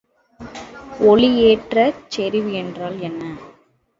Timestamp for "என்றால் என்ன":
2.53-3.21